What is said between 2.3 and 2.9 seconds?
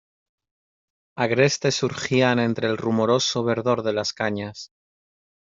entre el